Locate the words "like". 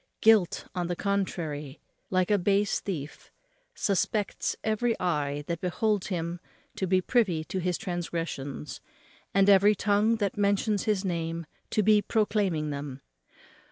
2.09-2.31